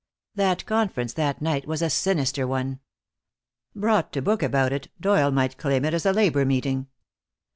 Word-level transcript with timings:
That 0.33 0.65
conference 0.65 1.13
that 1.13 1.43
night 1.43 1.67
was 1.67 1.83
a 1.83 1.89
sinister 1.91 2.47
one. 2.47 2.79
Brought 3.75 4.11
to 4.13 4.21
book 4.23 4.41
about 4.41 4.73
it, 4.73 4.87
Doyle 4.99 5.29
might 5.29 5.59
claim 5.59 5.85
it 5.85 5.93
as 5.93 6.07
a 6.07 6.11
labor 6.11 6.43
meeting. 6.43 6.87